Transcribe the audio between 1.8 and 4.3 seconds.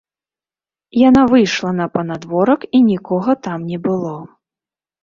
на панадворак, і нікога там не было.